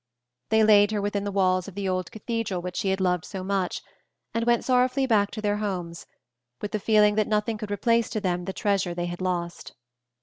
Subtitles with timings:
[0.49, 3.43] They laid her within the walls of the old cathedral which she had loved so
[3.43, 3.83] much,
[4.33, 6.07] and went sorrowfully back to their homes,
[6.59, 9.73] with the feeling that nothing could replace to them the treasure they had lost.